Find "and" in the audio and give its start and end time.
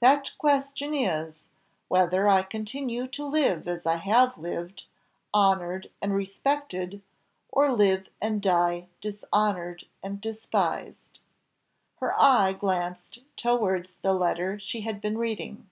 6.02-6.14, 8.20-8.42, 10.02-10.20